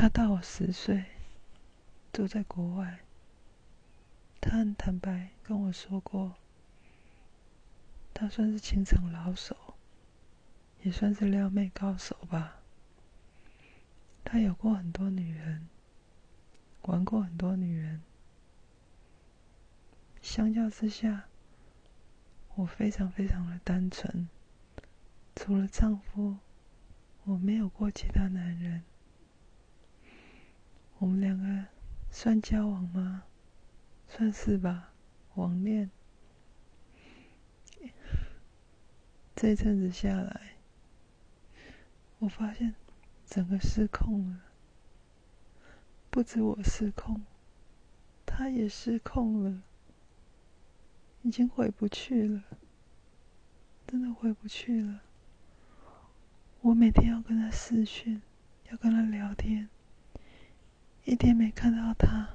[0.00, 1.04] 他大我十岁，
[2.10, 3.00] 住在国外。
[4.40, 6.36] 他很坦白跟我说过，
[8.14, 9.74] 他算是情场老手，
[10.80, 12.62] 也算是撩妹高手吧。
[14.24, 15.68] 他有过很多女人，
[16.84, 18.00] 玩过很多女人。
[20.22, 21.24] 相较之下，
[22.54, 24.30] 我非常非常的单纯，
[25.36, 26.38] 除了丈夫，
[27.24, 28.82] 我没有过其他男人。
[31.00, 31.64] 我们两个
[32.10, 33.24] 算交往吗？
[34.06, 34.92] 算是吧，
[35.34, 35.90] 网恋。
[39.34, 40.56] 这一阵子下来，
[42.18, 42.74] 我发现
[43.24, 44.40] 整个失控了，
[46.10, 47.22] 不止我失控，
[48.26, 49.62] 他也失控了，
[51.22, 52.44] 已经回不去了，
[53.86, 55.00] 真的回不去了。
[56.60, 58.20] 我每天要跟他视讯，
[58.70, 59.70] 要跟他聊天。
[61.10, 62.28] 一天没看到他，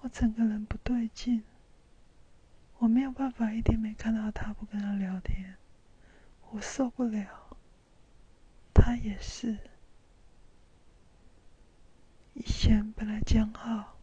[0.00, 1.42] 我整个人不对劲。
[2.78, 5.56] 我没有办法一天没看到他不跟他聊天，
[6.52, 7.54] 我受不了。
[8.72, 9.58] 他也是。
[12.32, 13.98] 以前本来讲好，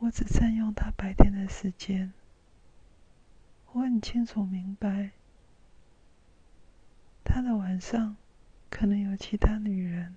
[0.00, 2.12] 我只占用他白天的时间。
[3.70, 5.12] 我很清楚明白，
[7.22, 8.16] 他的晚上
[8.68, 10.16] 可能有其他女人，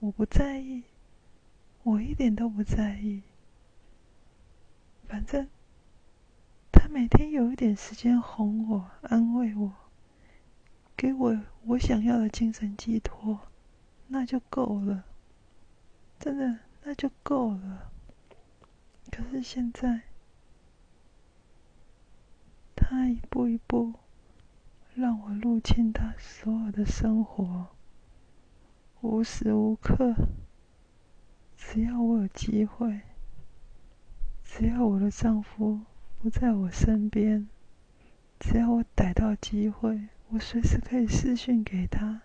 [0.00, 0.82] 我不在意。
[1.82, 3.22] 我一点都不在意，
[5.08, 5.48] 反正
[6.70, 9.72] 他每天有一点时间哄我、安慰我，
[10.96, 13.40] 给我我想要的精神寄托，
[14.08, 15.04] 那就够了。
[16.18, 17.90] 真的，那就够了。
[19.10, 20.02] 可是现在，
[22.76, 23.94] 他一步一步
[24.94, 27.68] 让我入侵他所有的生活，
[29.00, 30.14] 无时无刻。
[31.62, 33.02] 只要我有机会，
[34.42, 35.82] 只要我的丈夫
[36.18, 37.46] 不在我身边，
[38.40, 42.22] 只要我逮到机会，我随时可以私讯给他，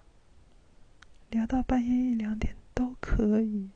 [1.29, 3.69] 聊到半夜一两点都可以。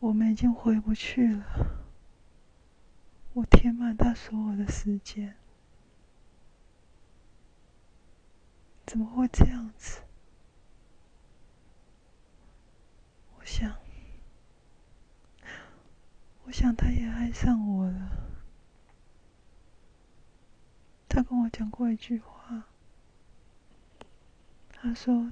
[0.00, 1.44] 我们已经回不去了，
[3.34, 5.36] 我填满他所有的时间，
[8.84, 10.00] 怎么会这样子？
[13.44, 13.76] 我想，
[16.44, 18.10] 我想他也爱上我了。
[21.10, 22.64] 他跟我讲过一句话，
[24.72, 25.30] 他说：“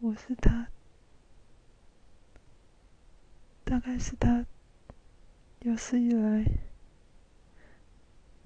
[0.00, 0.68] 我是他，
[3.62, 4.46] 大概是他
[5.60, 6.46] 有史以来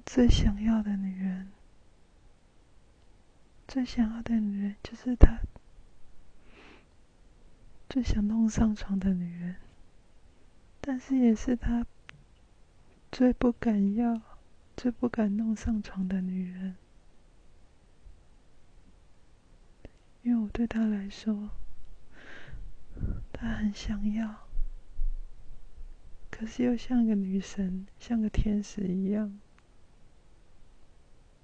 [0.05, 1.53] 最想要的女人，
[3.69, 5.39] 最想要的女人就是他。”
[7.93, 9.57] 最想弄上床的女人，
[10.81, 11.85] 但是也是他
[13.11, 14.19] 最不敢要、
[14.75, 16.75] 最不敢弄上床的女人，
[20.23, 21.51] 因为我对他来说，
[23.31, 24.49] 他很想要，
[26.31, 29.39] 可是又像个女神、像个天使一样，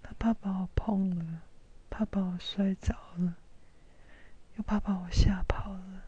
[0.03, 1.42] 他怕把我碰了，
[1.91, 3.37] 怕把我摔着了，
[4.56, 6.04] 又怕把我吓跑了。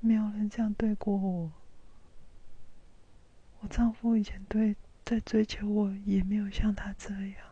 [0.00, 1.52] 没有这样对过我。
[3.60, 7.48] 我丈夫以前对在追求我，也没有像他这样。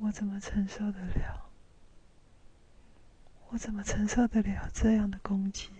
[0.00, 1.50] 我怎么承受得了？
[3.48, 5.70] 我怎么承受得了这样的攻击？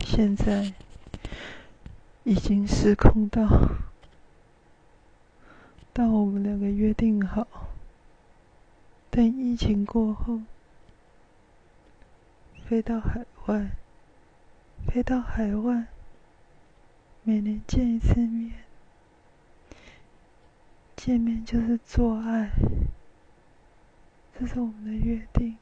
[0.00, 0.74] 现在
[2.24, 3.46] 已经失控到，
[5.92, 7.46] 到我们两个约定好。
[9.14, 10.40] 等疫情过后，
[12.66, 13.70] 飞到海外，
[14.88, 15.86] 飞到海外，
[17.22, 18.64] 每年见一次面，
[20.96, 22.50] 见面就是做爱，
[24.36, 25.58] 这是我们的约定，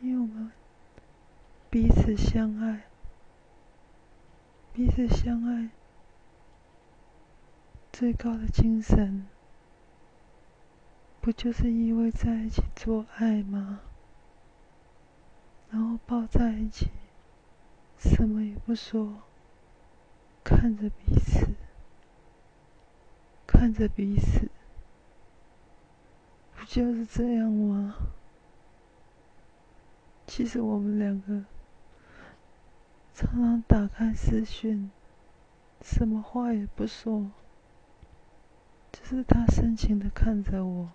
[0.00, 0.50] 因为我们
[1.70, 2.82] 彼此相爱，
[4.72, 5.68] 彼此相爱，
[7.92, 9.24] 最高的精神。
[11.28, 13.80] 不就是因为在一起做爱吗？
[15.68, 16.88] 然后抱在一起，
[17.98, 19.12] 什么也不说，
[20.42, 21.48] 看着彼此，
[23.46, 24.48] 看着彼此，
[26.56, 27.94] 不就是这样吗？
[30.26, 31.44] 其实我们两个
[33.12, 34.90] 常常打开视讯，
[35.82, 37.30] 什么话也不说，
[38.90, 40.88] 只是他深情的看着我，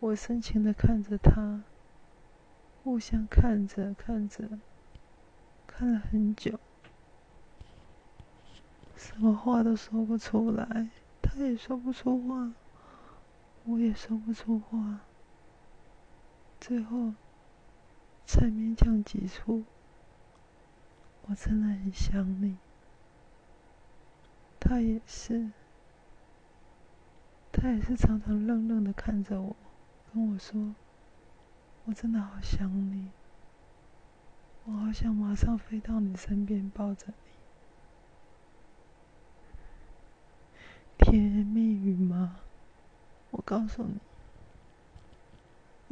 [0.00, 1.64] 我深情的看着他，
[2.84, 4.48] 互相看着看着，
[5.66, 6.60] 看了很久，
[8.96, 10.88] 什么话都说不出来，
[11.20, 12.52] 他也说不出话，
[13.64, 15.00] 我也说不出话，
[16.60, 17.14] 最后
[18.24, 19.64] 才勉强挤出。
[21.26, 22.56] 我真的很想你，
[24.60, 25.50] 他也是，
[27.50, 29.56] 他也是常常愣愣的看着我，
[30.12, 30.74] 跟我说
[31.86, 33.10] ：“我真的好想你，
[34.64, 37.14] 我好想马上飞到你身边抱着你。”
[41.04, 42.36] 甜言蜜语吗？
[43.30, 43.98] 我告诉你，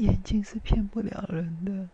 [0.04, 1.88] 眼睛是骗不了人的。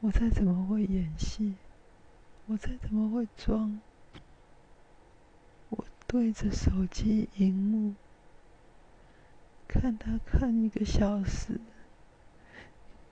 [0.00, 1.56] 我再怎么会演戏，
[2.46, 3.80] 我再怎么会装，
[5.70, 7.94] 我对着手机荧幕
[9.68, 11.60] 看他看一个小时，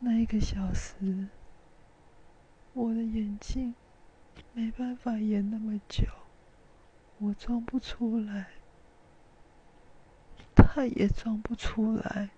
[0.00, 1.28] 那一个小时，
[2.72, 3.74] 我的眼睛
[4.54, 6.06] 没办法演那么久，
[7.18, 8.48] 我装不出来，
[10.54, 12.30] 他也装不出来，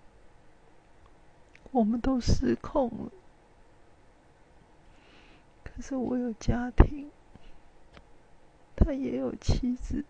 [1.71, 3.11] 我们都失控了。
[5.63, 7.09] 可是我有家庭，
[8.75, 10.03] 他也有妻子，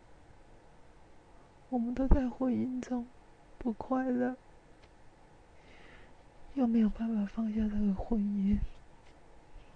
[1.69, 3.05] 我们都在婚姻中
[3.59, 4.35] 不快乐，
[6.55, 8.57] 又没有办法放下这个婚姻，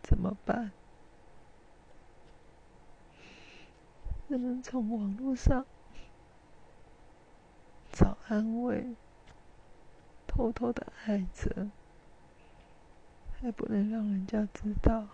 [0.02, 0.72] 怎么办？
[4.30, 5.64] 只能从网络上
[7.92, 8.96] 找安慰，
[10.26, 11.70] 偷偷的爱着，
[13.40, 15.08] 还不能让人家知道。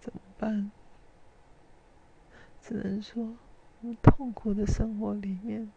[0.00, 0.72] 怎么办？
[2.60, 3.36] 只能说，
[4.02, 5.70] 痛苦的生活里面，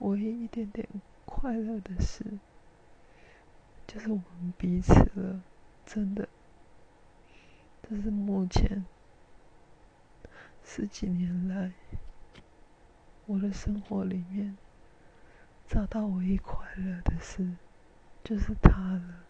[0.00, 0.86] 唯一一点点
[1.24, 2.38] 快乐的事，
[3.86, 5.42] 就是我们彼此了。
[5.86, 6.28] 真的，
[7.82, 8.84] 这是目前
[10.62, 11.72] 十几年来
[13.24, 14.56] 我的生活里面
[15.66, 17.56] 找到唯一快乐的事，
[18.22, 19.24] 就是他了。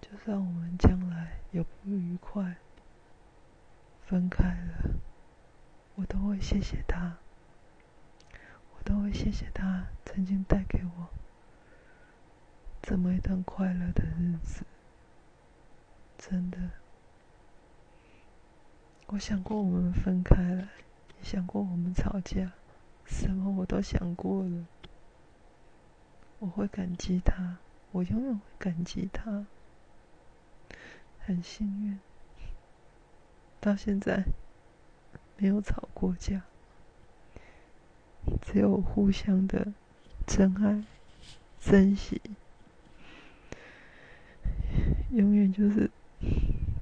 [0.00, 2.56] 就算我们将来有不愉快，
[4.02, 4.90] 分开了，
[5.98, 7.16] 我都会谢谢他，
[8.72, 11.08] 我都会谢谢他曾经带给我
[12.80, 14.64] 这么一段快乐的日子。
[16.16, 16.70] 真的，
[19.06, 20.68] 我想过我们分开了，
[21.18, 22.52] 也想过我们吵架，
[23.04, 24.66] 什么我都想过了。
[26.38, 27.56] 我会感激他，
[27.90, 29.46] 我永远会感激他。
[31.18, 31.98] 很幸运，
[33.60, 34.22] 到现在
[35.38, 36.42] 没有吵过架，
[38.42, 39.72] 只有互相的
[40.26, 40.84] 真爱、
[41.60, 42.20] 珍惜，
[45.12, 45.90] 永远就是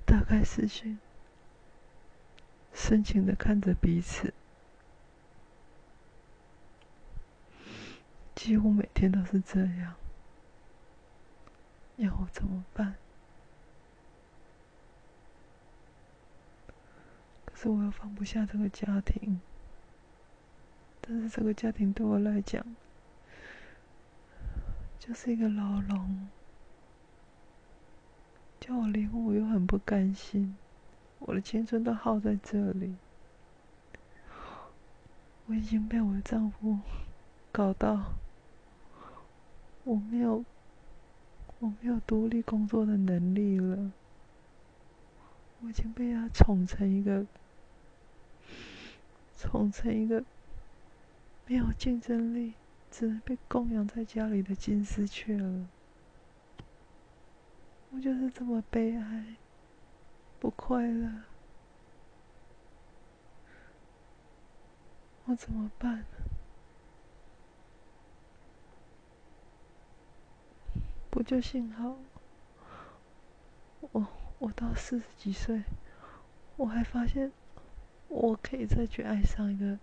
[0.06, 0.98] 打开视讯，
[2.72, 4.32] 深情的看着彼此，
[8.34, 9.94] 几乎每天都是这样，
[11.96, 12.94] 要我怎么办？
[17.58, 19.40] 是我又放不下这个家庭，
[21.00, 22.62] 但是这个家庭对我来讲
[24.98, 26.28] 就是一个牢笼，
[28.60, 30.54] 叫我离婚我又很不甘心，
[31.18, 32.94] 我的青春都耗在这里，
[35.46, 36.78] 我已经被我的丈夫
[37.50, 38.12] 搞到
[39.84, 40.44] 我没有
[41.60, 43.90] 我没有独立工作的能力了，
[45.62, 47.24] 我已经被他宠成一个。
[49.36, 50.24] 宠成一个
[51.46, 52.54] 没有竞争力、
[52.90, 55.68] 只能被供养在家里的金丝雀了。
[57.90, 59.36] 我就是这么悲哀、
[60.40, 61.22] 不快乐，
[65.26, 66.04] 我怎么办？
[71.10, 71.96] 不就幸好
[73.92, 74.06] 我
[74.38, 75.62] 我到四十几岁，
[76.56, 77.30] 我还发现。
[78.08, 79.78] 我可以再去爱上一个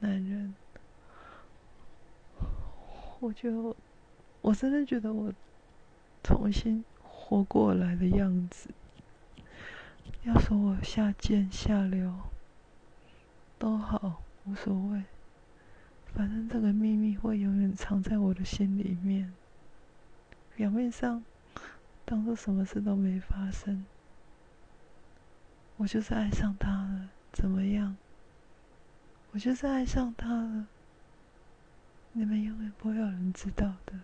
[0.00, 0.54] 男人，
[3.20, 3.76] 我就
[4.40, 5.32] 我真的觉得我
[6.22, 8.70] 重新活过来的样子。
[10.24, 12.12] 要说我下贱下流
[13.58, 15.04] 都好，无所谓，
[16.12, 19.32] 反正这个秘密会永远藏在我的心里面。
[20.54, 21.24] 表面上
[22.04, 23.86] 当做什么事都没发生。
[25.78, 27.96] 我就是爱上他了，怎么样？
[29.32, 30.66] 我就是爱上他了。
[32.12, 33.94] 你们永远不会有人知道的。